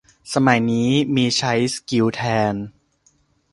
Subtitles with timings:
[0.33, 2.53] สมัยนี้มีใช้สกิล แทน